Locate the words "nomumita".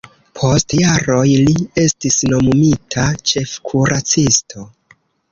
2.31-3.03